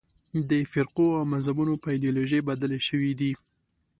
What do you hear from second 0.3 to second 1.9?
د فرقو او مذهبونو په